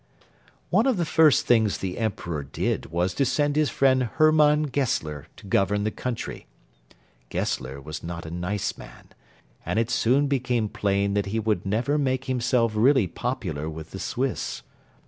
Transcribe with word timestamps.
One 0.71 0.87
of 0.87 0.97
the 0.97 1.05
first 1.05 1.45
things 1.45 1.77
the 1.77 1.99
Emperor 1.99 2.41
did 2.43 2.87
was 2.87 3.13
to 3.13 3.23
send 3.23 3.55
his 3.55 3.69
friend 3.69 4.01
Hermann 4.15 4.63
Gessler 4.67 5.27
to 5.37 5.45
govern 5.45 5.83
the 5.83 5.91
country. 5.91 6.47
Gessler 7.29 7.79
was 7.79 8.01
not 8.01 8.25
a 8.25 8.31
nice 8.31 8.79
man, 8.79 9.09
and 9.63 9.77
it 9.77 9.91
soon 9.91 10.25
became 10.25 10.69
plain 10.69 11.13
that 11.13 11.27
he 11.27 11.39
would 11.39 11.67
never 11.67 11.99
make 11.99 12.25
himself 12.25 12.71
really 12.73 13.05
popular 13.05 13.69
with 13.69 13.91
the 13.91 13.99
Swiss. 13.99 14.63